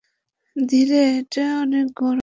ধীরে, 0.55 0.95
এটা 1.17 1.41
অনেক 1.61 1.85
গরম। 1.95 2.19